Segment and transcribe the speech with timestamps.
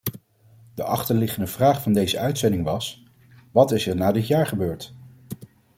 [0.73, 3.03] De achterliggende vraag van deze uitzending was:
[3.51, 4.93] wat is er na dit jaar gebeurd?